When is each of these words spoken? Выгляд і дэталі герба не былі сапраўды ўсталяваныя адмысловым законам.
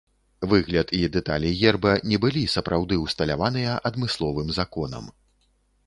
Выгляд 0.53 0.93
і 0.99 1.01
дэталі 1.15 1.51
герба 1.59 1.93
не 2.13 2.17
былі 2.25 2.43
сапраўды 2.55 2.99
ўсталяваныя 3.05 3.79
адмысловым 3.91 4.47
законам. 4.61 5.05